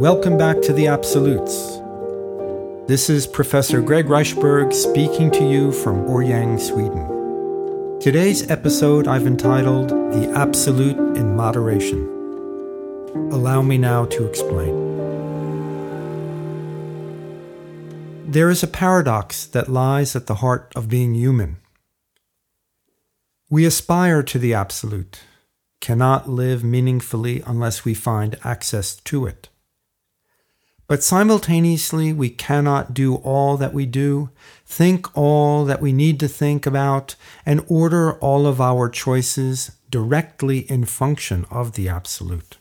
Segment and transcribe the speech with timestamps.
[0.00, 1.76] Welcome back to the Absolutes.
[2.88, 8.00] This is Professor Greg Reichberg speaking to you from Årjäng, Sweden.
[8.00, 12.06] Today's episode I've entitled The Absolute in Moderation.
[13.30, 14.74] Allow me now to explain.
[18.26, 21.58] There is a paradox that lies at the heart of being human.
[23.50, 25.20] We aspire to the Absolute,
[25.82, 29.50] cannot live meaningfully unless we find access to it.
[30.90, 34.30] But simultaneously, we cannot do all that we do,
[34.66, 37.14] think all that we need to think about,
[37.46, 42.58] and order all of our choices directly in function of the Absolute.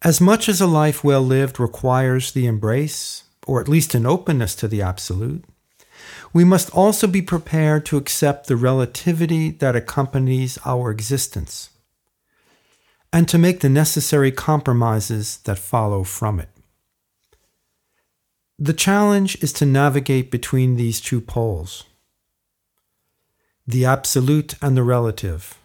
[0.00, 4.54] As much as a life well lived requires the embrace, or at least an openness
[4.54, 5.44] to the Absolute,
[6.32, 11.68] we must also be prepared to accept the relativity that accompanies our existence
[13.12, 16.48] and to make the necessary compromises that follow from it.
[18.58, 21.84] The challenge is to navigate between these two poles
[23.66, 25.56] the absolute and the relative,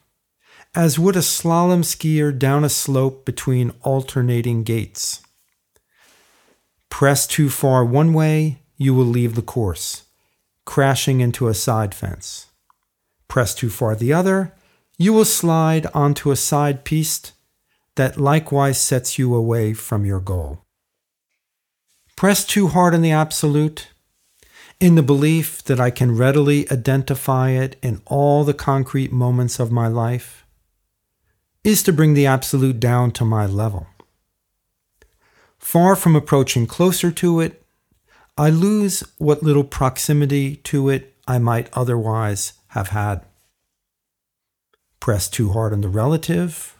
[0.75, 5.23] as would a slalom skier down a slope between alternating gates.
[6.89, 10.03] Press too far one way, you will leave the course,
[10.65, 12.47] crashing into a side fence.
[13.27, 14.53] Press too far the other,
[14.97, 17.33] you will slide onto a side piste
[17.95, 20.61] that likewise sets you away from your goal.
[22.15, 23.89] Press too hard on the absolute,
[24.79, 29.71] in the belief that I can readily identify it in all the concrete moments of
[29.71, 30.45] my life,
[31.63, 33.87] is to bring the absolute down to my level.
[35.57, 37.63] Far from approaching closer to it,
[38.37, 43.21] I lose what little proximity to it I might otherwise have had.
[44.99, 46.77] Press too hard on the relative,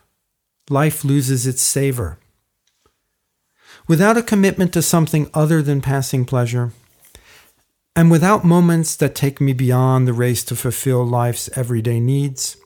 [0.70, 2.20] life loses its savor.
[3.88, 6.72] Without a commitment to something other than passing pleasure,
[7.96, 12.58] and without moments that take me beyond the race to fulfill life's everyday needs,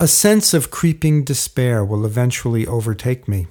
[0.00, 3.46] a sense of creeping despair will eventually overtake me.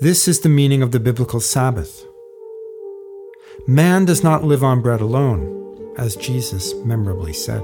[0.00, 2.04] This is the meaning of the biblical Sabbath.
[3.66, 7.62] Man does not live on bread alone, as Jesus memorably said.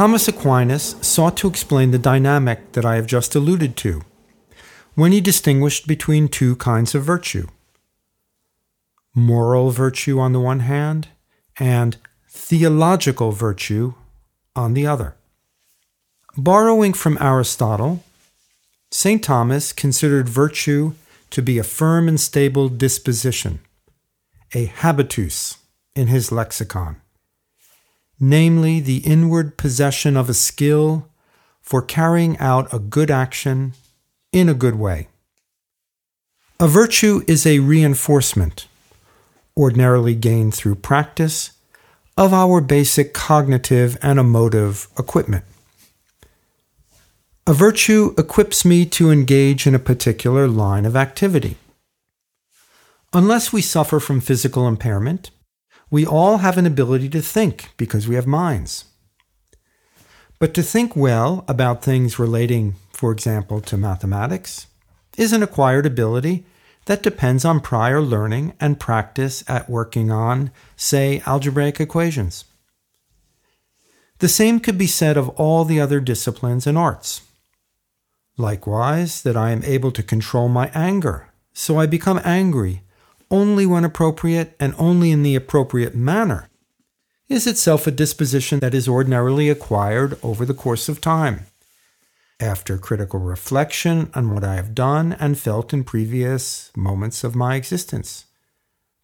[0.00, 4.00] Thomas Aquinas sought to explain the dynamic that I have just alluded to
[4.94, 7.48] when he distinguished between two kinds of virtue
[9.14, 11.08] moral virtue on the one hand,
[11.58, 11.98] and
[12.30, 13.92] theological virtue
[14.56, 15.16] on the other.
[16.34, 18.02] Borrowing from Aristotle,
[18.90, 19.22] St.
[19.22, 20.94] Thomas considered virtue
[21.28, 23.60] to be a firm and stable disposition,
[24.54, 25.58] a habitus
[25.94, 26.99] in his lexicon
[28.20, 31.08] namely the inward possession of a skill
[31.62, 33.72] for carrying out a good action
[34.32, 35.08] in a good way.
[36.60, 38.68] A virtue is a reinforcement,
[39.56, 41.52] ordinarily gained through practice,
[42.18, 45.44] of our basic cognitive and emotive equipment.
[47.46, 51.56] A virtue equips me to engage in a particular line of activity.
[53.14, 55.30] Unless we suffer from physical impairment,
[55.90, 58.84] we all have an ability to think because we have minds.
[60.38, 64.68] But to think well about things relating, for example, to mathematics,
[65.18, 66.44] is an acquired ability
[66.86, 72.44] that depends on prior learning and practice at working on, say, algebraic equations.
[74.18, 77.22] The same could be said of all the other disciplines and arts.
[78.36, 82.82] Likewise, that I am able to control my anger, so I become angry
[83.30, 86.48] only when appropriate and only in the appropriate manner,
[87.28, 91.46] is itself a disposition that is ordinarily acquired over the course of time.
[92.40, 97.54] After critical reflection on what I have done and felt in previous moments of my
[97.54, 98.24] existence,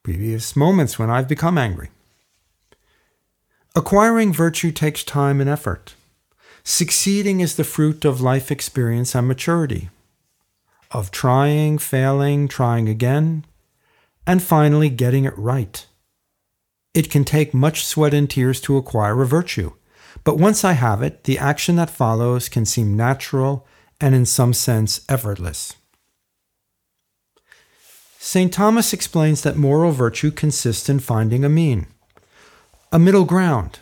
[0.02, 1.90] previous moments when I've become angry.
[3.76, 5.94] Acquiring virtue takes time and effort.
[6.64, 9.90] Succeeding is the fruit of life experience and maturity,
[10.90, 13.44] of trying, failing, trying again,
[14.26, 15.86] and finally getting it right.
[16.94, 19.72] It can take much sweat and tears to acquire a virtue,
[20.24, 23.66] but once I have it, the action that follows can seem natural
[24.00, 25.74] and in some sense effortless.
[28.18, 28.52] St.
[28.52, 31.86] Thomas explains that moral virtue consists in finding a mean,
[32.90, 33.78] a middle ground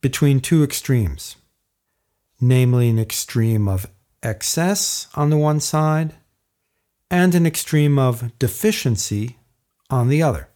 [0.00, 1.36] between two extremes,
[2.40, 3.86] namely an extreme of
[4.22, 6.14] excess on the one side
[7.10, 9.38] and an extreme of deficiency
[9.90, 10.48] on the other.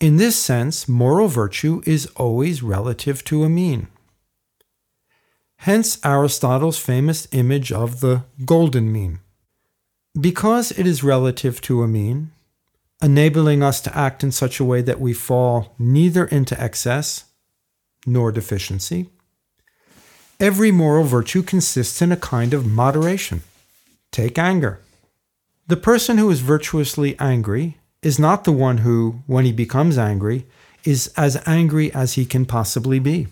[0.00, 3.88] In this sense, moral virtue is always relative to a mean.
[5.58, 9.20] Hence Aristotle's famous image of the golden mean.
[10.20, 12.32] Because it is relative to a mean,
[13.02, 17.24] enabling us to act in such a way that we fall neither into excess
[18.06, 19.08] nor deficiency,
[20.38, 23.42] every moral virtue consists in a kind of moderation.
[24.12, 24.80] Take anger.
[25.66, 30.46] The person who is virtuously angry is not the one who, when he becomes angry,
[30.84, 33.26] is as angry as he can possibly be.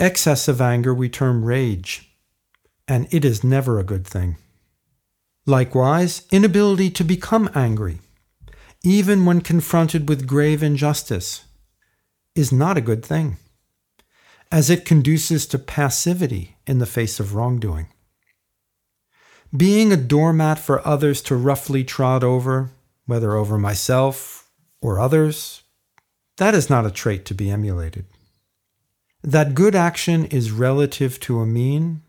[0.00, 2.10] Excess of anger we term rage,
[2.88, 4.36] and it is never a good thing.
[5.46, 8.00] Likewise, inability to become angry,
[8.82, 11.44] even when confronted with grave injustice,
[12.34, 13.36] is not a good thing,
[14.50, 17.88] as it conduces to passivity in the face of wrongdoing.
[19.54, 22.70] Being a doormat for others to roughly trot over
[23.06, 25.62] whether over myself or others,
[26.36, 28.06] that is not a trait to be emulated.
[29.22, 32.02] That good action is relative to a mean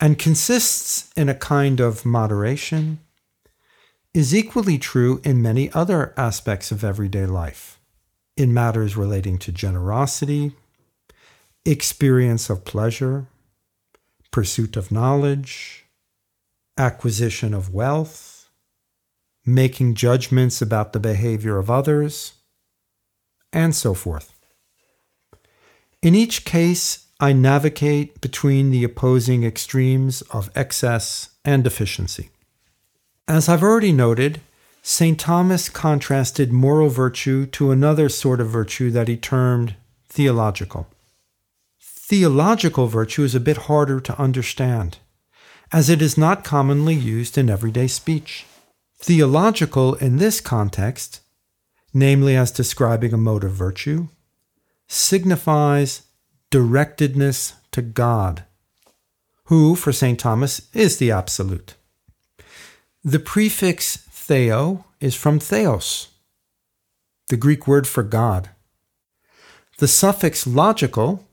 [0.00, 3.00] and consists in a kind of moderation
[4.12, 7.78] is equally true in many other aspects of everyday life,
[8.36, 10.52] in matters relating to generosity,
[11.64, 13.26] experience of pleasure,
[14.32, 15.84] pursuit of knowledge,
[16.76, 18.29] acquisition of wealth,
[19.54, 22.34] making judgments about the behavior of others,
[23.52, 24.34] and so forth.
[26.02, 32.30] In each case, I navigate between the opposing extremes of excess and deficiency.
[33.28, 34.40] As I've already noted,
[34.82, 35.20] St.
[35.20, 39.74] Thomas contrasted moral virtue to another sort of virtue that he termed
[40.08, 40.86] theological.
[41.78, 44.98] Theological virtue is a bit harder to understand,
[45.70, 48.46] as it is not commonly used in everyday speech.
[49.02, 51.20] Theological in this context,
[51.94, 54.08] namely as describing a mode of virtue,
[54.88, 56.02] signifies
[56.50, 58.44] directedness to God,
[59.44, 60.20] who, for St.
[60.20, 61.76] Thomas, is the Absolute.
[63.02, 66.08] The prefix theo is from theos,
[67.30, 68.50] the Greek word for God.
[69.78, 71.26] The suffix logical,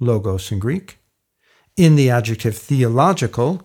[0.00, 0.98] logos in Greek,
[1.76, 3.62] in the adjective theological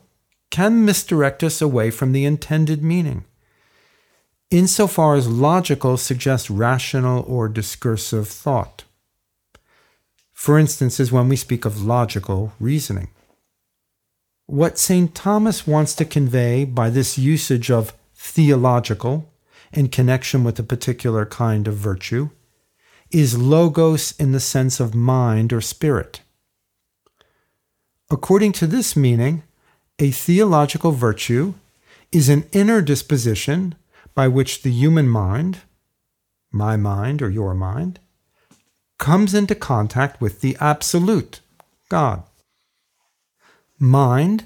[0.59, 3.23] can misdirect us away from the intended meaning.
[4.51, 8.83] Insofar as logical suggests rational or discursive thought.
[10.33, 13.07] For instance, is when we speak of logical reasoning.
[14.47, 15.15] What St.
[15.15, 19.31] Thomas wants to convey by this usage of theological
[19.71, 22.31] in connection with a particular kind of virtue
[23.11, 26.19] is logos in the sense of mind or spirit.
[28.11, 29.43] According to this meaning,
[29.99, 31.53] a theological virtue
[32.11, 33.75] is an inner disposition
[34.15, 35.59] by which the human mind,
[36.51, 37.99] my mind or your mind,
[38.97, 41.41] comes into contact with the absolute,
[41.89, 42.23] God.
[43.77, 44.45] Mind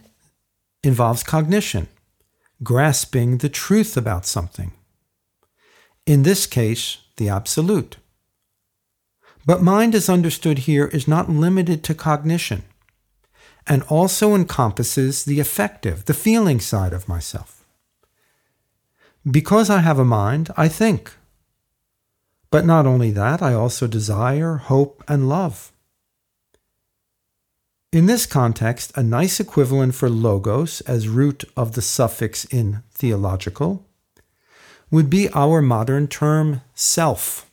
[0.84, 1.88] involves cognition,
[2.64, 4.74] grasping the truth about something.
[6.06, 7.98] In this case, the absolute.
[9.46, 12.64] But mind, as understood here, is not limited to cognition
[13.68, 17.64] and also encompasses the affective, the feeling side of myself.
[19.30, 21.14] Because I have a mind, I think.
[22.52, 25.72] But not only that, I also desire, hope, and love.
[27.92, 33.86] In this context, a nice equivalent for logos as root of the suffix in theological
[34.92, 37.50] would be our modern term self.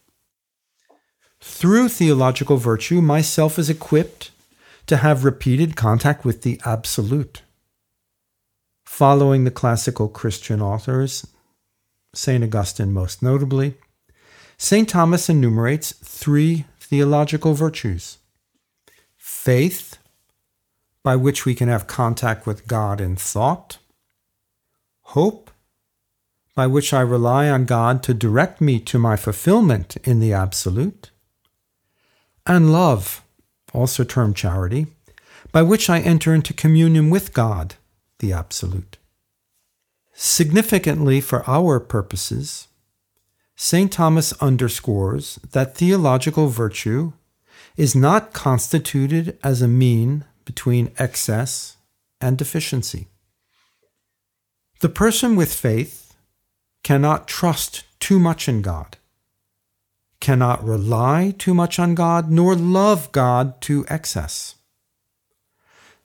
[1.40, 4.30] Through theological virtue, my self is equipped
[4.90, 7.42] to have repeated contact with the Absolute.
[8.84, 11.24] Following the classical Christian authors,
[12.12, 12.42] St.
[12.42, 13.76] Augustine most notably,
[14.58, 14.88] St.
[14.88, 18.18] Thomas enumerates three theological virtues
[19.16, 19.98] faith,
[21.04, 23.78] by which we can have contact with God in thought,
[25.02, 25.52] hope,
[26.56, 31.12] by which I rely on God to direct me to my fulfillment in the Absolute,
[32.44, 33.22] and love,
[33.72, 34.86] also termed charity,
[35.52, 37.74] by which I enter into communion with God,
[38.18, 38.98] the Absolute.
[40.12, 42.68] Significantly for our purposes,
[43.56, 43.92] St.
[43.92, 47.12] Thomas underscores that theological virtue
[47.76, 51.76] is not constituted as a mean between excess
[52.20, 53.08] and deficiency.
[54.80, 56.14] The person with faith
[56.82, 58.96] cannot trust too much in God
[60.20, 64.56] cannot rely too much on God, nor love God to excess.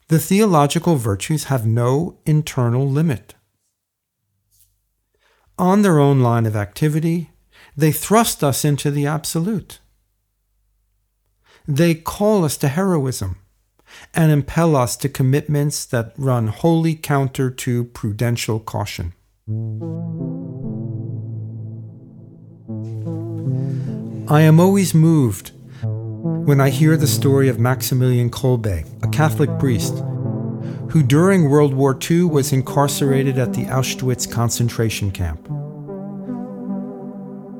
[0.08, 3.34] the theological virtues have no internal limit.
[5.58, 7.32] On their own line of activity,
[7.76, 9.80] they thrust us into the absolute.
[11.68, 13.38] They call us to heroism
[14.14, 19.14] and impel us to commitments that run wholly counter to prudential caution.
[24.27, 25.51] I am always moved
[25.84, 30.03] when I hear the story of Maximilian Kolbe, a Catholic priest
[30.89, 35.48] who during World War II was incarcerated at the Auschwitz concentration camp.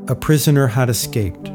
[0.10, 1.50] A prisoner had escaped.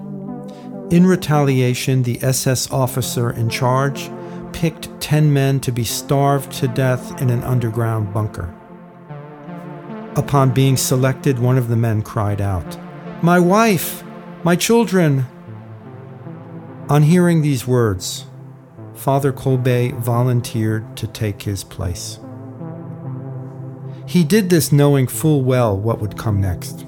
[0.93, 4.09] In retaliation, the SS officer in charge
[4.53, 8.55] picked 10 men to be starved to death in an underground bunker.
[10.15, 12.79] Upon being selected, one of the men cried out,
[13.25, 14.05] My wife!
[14.43, 15.27] My children!
[16.89, 18.25] On hearing these words,
[18.95, 22.19] Father Kolbe volunteered to take his place.
[24.07, 26.87] He did this knowing full well what would come next.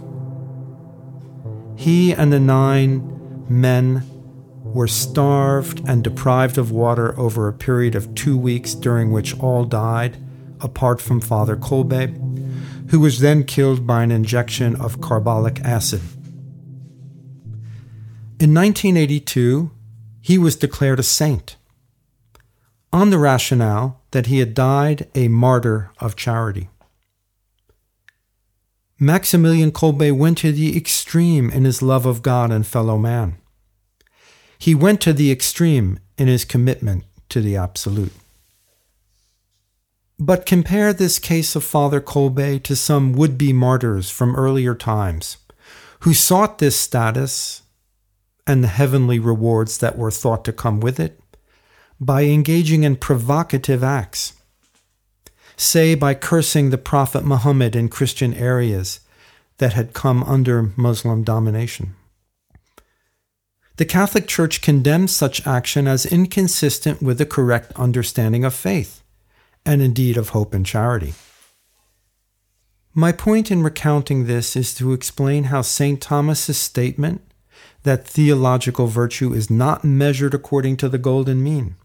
[1.77, 4.03] He and the nine men
[4.63, 9.67] were starved and deprived of water over a period of two weeks, during which all
[9.67, 10.17] died,
[10.61, 16.01] apart from Father Kolbe, who was then killed by an injection of carbolic acid.
[18.43, 19.71] In 1982,
[20.21, 21.55] he was declared a saint
[22.93, 26.69] on the rationale that he had died a martyr of charity.
[28.99, 33.37] Maximilian Kolbe went to the extreme in his love of God and fellow man.
[34.59, 38.13] He went to the extreme in his commitment to the absolute.
[40.19, 45.37] But compare this case of Father Kolbe to some would be martyrs from earlier times
[46.01, 47.63] who sought this status
[48.47, 51.21] and the heavenly rewards that were thought to come with it
[52.01, 54.35] by engaging in provocative acts.
[55.57, 59.01] Say, by cursing the Prophet Muhammad in Christian areas
[59.59, 61.95] that had come under Muslim domination.
[63.77, 69.03] The Catholic Church condemns such action as inconsistent with the correct understanding of faith,
[69.65, 71.15] and indeed of hope and charity.
[72.95, 76.01] My point in recounting this is to explain how St.
[76.01, 77.23] Thomas's statement
[77.83, 81.77] that theological virtue is not measured according to the golden mean.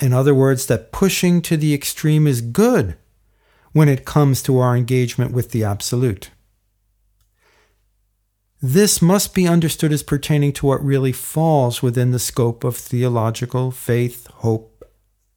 [0.00, 2.96] In other words, that pushing to the extreme is good
[3.72, 6.30] when it comes to our engagement with the absolute.
[8.62, 13.70] This must be understood as pertaining to what really falls within the scope of theological
[13.70, 14.84] faith, hope,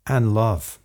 [0.05, 0.79] and love.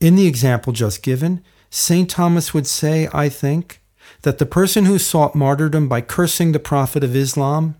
[0.00, 2.08] In the example just given, St.
[2.08, 3.77] Thomas would say, I think,
[4.22, 7.76] that the person who sought martyrdom by cursing the Prophet of Islam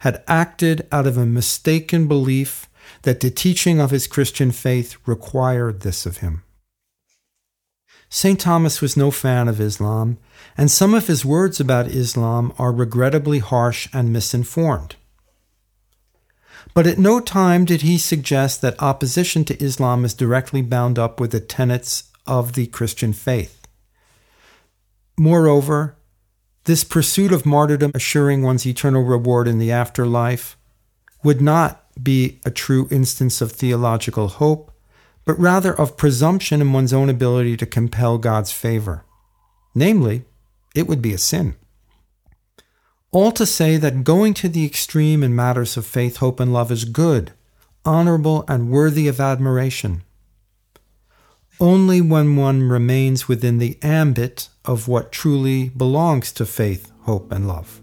[0.00, 2.68] had acted out of a mistaken belief
[3.02, 6.42] that the teaching of his Christian faith required this of him.
[8.08, 8.38] St.
[8.38, 10.18] Thomas was no fan of Islam,
[10.56, 14.96] and some of his words about Islam are regrettably harsh and misinformed.
[16.74, 21.20] But at no time did he suggest that opposition to Islam is directly bound up
[21.20, 23.61] with the tenets of the Christian faith.
[25.18, 25.96] Moreover,
[26.64, 30.56] this pursuit of martyrdom assuring one's eternal reward in the afterlife
[31.24, 34.72] would not be a true instance of theological hope,
[35.24, 39.04] but rather of presumption in one's own ability to compel God's favor.
[39.74, 40.24] Namely,
[40.74, 41.56] it would be a sin.
[43.10, 46.72] All to say that going to the extreme in matters of faith, hope, and love
[46.72, 47.32] is good,
[47.84, 50.02] honorable, and worthy of admiration.
[51.62, 57.46] Only when one remains within the ambit of what truly belongs to faith, hope, and
[57.46, 57.80] love.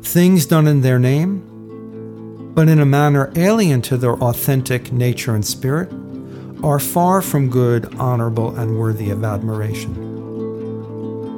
[0.00, 5.44] Things done in their name, but in a manner alien to their authentic nature and
[5.44, 5.92] spirit,
[6.62, 9.96] are far from good, honorable, and worthy of admiration,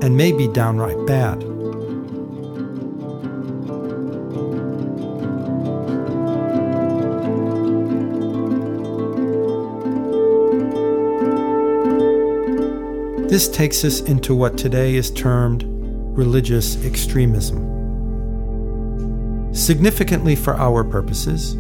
[0.03, 1.43] and may be downright bad.
[13.41, 17.57] This takes us into what today is termed religious extremism.
[19.55, 21.55] Significantly for our purposes,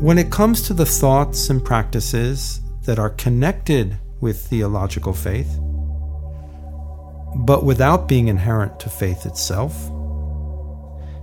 [0.00, 5.58] when it comes to the thoughts and practices that are connected with theological faith,
[7.34, 9.90] but without being inherent to faith itself,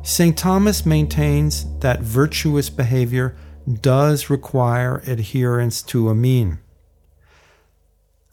[0.05, 0.37] St.
[0.37, 3.37] Thomas maintains that virtuous behavior
[3.79, 6.59] does require adherence to a mean.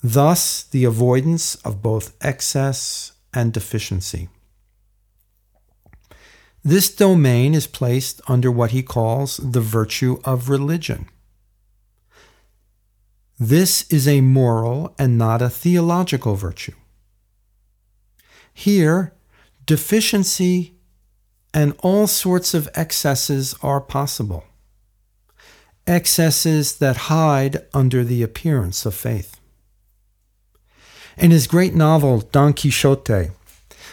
[0.02, 4.28] Thus, the avoidance of both excess and deficiency.
[6.64, 11.08] This domain is placed under what he calls the virtue of religion.
[13.38, 16.74] This is a moral and not a theological virtue.
[18.52, 19.14] Here,
[19.64, 20.74] deficiency
[21.54, 24.44] and all sorts of excesses are possible.
[25.86, 29.39] Excesses that hide under the appearance of faith.
[31.20, 33.32] In his great novel, Don Quixote,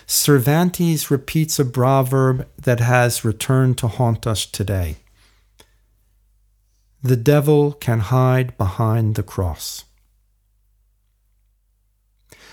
[0.05, 4.96] Cervantes repeats a proverb that has returned to haunt us today.
[7.03, 9.84] The devil can hide behind the cross.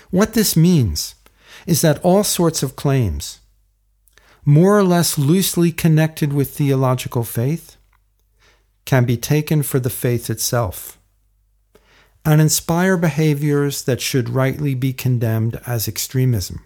[0.09, 1.15] What this means
[1.65, 3.39] is that all sorts of claims,
[4.43, 7.77] more or less loosely connected with theological faith,
[8.83, 10.99] can be taken for the faith itself
[12.25, 16.63] and inspire behaviors that should rightly be condemned as extremism.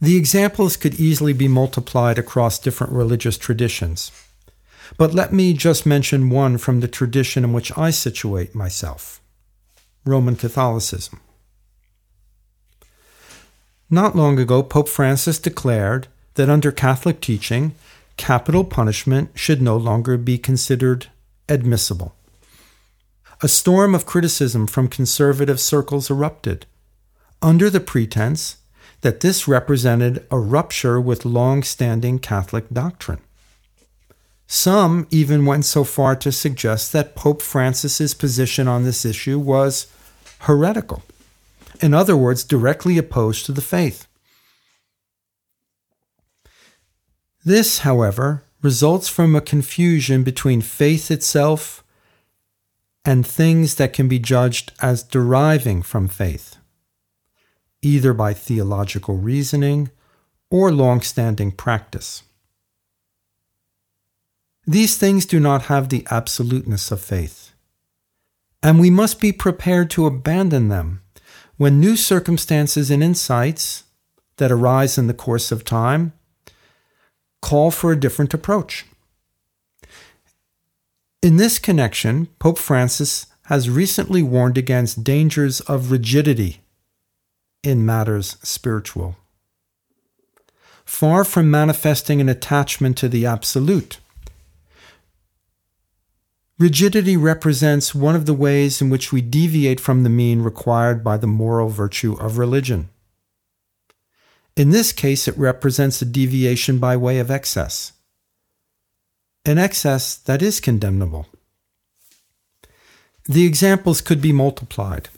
[0.00, 4.12] The examples could easily be multiplied across different religious traditions.
[4.96, 9.20] But let me just mention one from the tradition in which I situate myself
[10.04, 11.20] Roman Catholicism.
[13.90, 17.74] Not long ago, Pope Francis declared that under Catholic teaching,
[18.16, 21.08] capital punishment should no longer be considered
[21.48, 22.14] admissible.
[23.40, 26.66] A storm of criticism from conservative circles erupted
[27.40, 28.56] under the pretense
[29.02, 33.20] that this represented a rupture with long standing Catholic doctrine.
[34.48, 39.86] Some even went so far to suggest that Pope Francis's position on this issue was
[40.40, 41.04] heretical,
[41.80, 44.08] in other words, directly opposed to the faith.
[47.44, 51.84] This, however, results from a confusion between faith itself
[53.08, 56.56] and things that can be judged as deriving from faith
[57.80, 59.90] either by theological reasoning
[60.50, 62.24] or long standing practice.
[64.66, 67.52] These things do not have the absoluteness of faith,
[68.62, 71.00] and we must be prepared to abandon them
[71.56, 73.84] when new circumstances and insights
[74.36, 76.12] that arise in the course of time
[77.40, 78.84] call for a different approach.
[81.20, 86.60] In this connection, Pope Francis has recently warned against dangers of rigidity
[87.64, 89.16] in matters spiritual.
[90.84, 93.98] Far from manifesting an attachment to the absolute,
[96.56, 101.16] rigidity represents one of the ways in which we deviate from the mean required by
[101.16, 102.90] the moral virtue of religion.
[104.56, 107.92] In this case, it represents a deviation by way of excess,
[109.44, 111.26] an excess that is condemnable.
[113.24, 115.08] The examples could be multiplied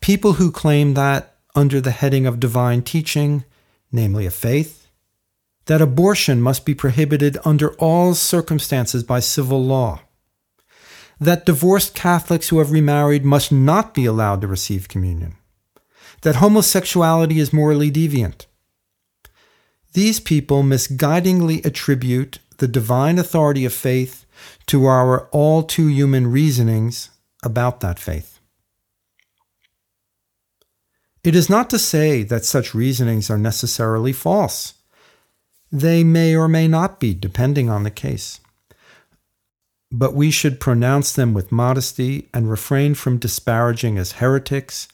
[0.00, 3.44] people who claim that, under the heading of divine teaching,
[3.92, 4.88] namely of faith,
[5.66, 10.00] that abortion must be prohibited under all circumstances by civil law,
[11.20, 15.36] that divorced Catholics who have remarried must not be allowed to receive communion,
[16.22, 18.46] that homosexuality is morally deviant.
[19.92, 24.24] These people misguidingly attribute the divine authority of faith
[24.66, 27.10] to our all too human reasonings
[27.42, 28.38] about that faith.
[31.24, 34.74] It is not to say that such reasonings are necessarily false.
[35.72, 38.40] They may or may not be, depending on the case.
[39.90, 44.88] But we should pronounce them with modesty and refrain from disparaging as heretics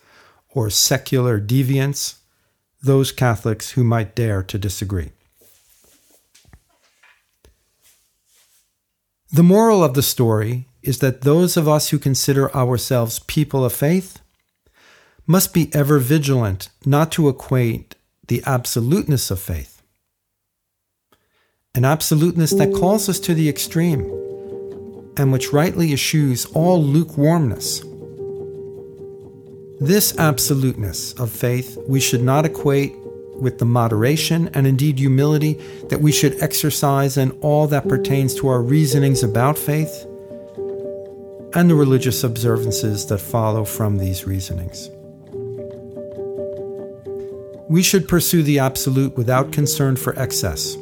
[0.48, 2.16] or secular deviants
[2.83, 5.12] those Catholics who might dare to disagree.
[9.37, 13.75] The moral of the story is that those of us who consider ourselves people of
[13.75, 14.22] faith
[15.27, 17.96] must be ever vigilant not to equate
[18.29, 19.83] the absoluteness of faith,
[21.75, 24.05] an absoluteness that calls us to the extreme
[25.18, 27.81] and which rightly eschews all lukewarmness.
[29.83, 32.96] This absoluteness of faith we should not equate
[33.40, 35.55] with the moderation and indeed humility
[35.88, 40.07] that we should exercise in all that pertains to our reasonings about faith
[41.55, 44.90] and the religious observances that follow from these reasonings.
[47.68, 50.77] We should pursue the absolute without concern for excess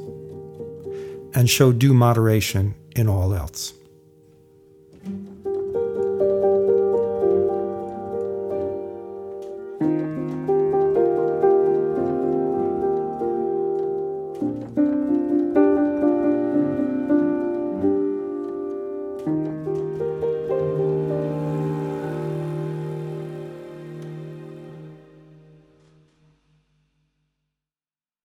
[1.35, 3.73] and show due moderation in all else.